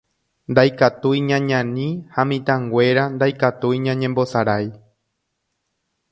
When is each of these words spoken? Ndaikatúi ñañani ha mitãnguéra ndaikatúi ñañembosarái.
Ndaikatúi 0.51 1.17
ñañani 1.29 1.89
ha 2.13 2.21
mitãnguéra 2.29 3.03
ndaikatúi 3.15 3.75
ñañembosarái. 3.85 4.65